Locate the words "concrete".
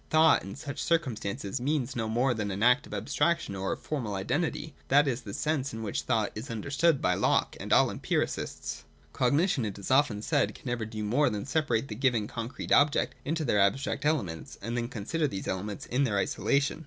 12.27-12.71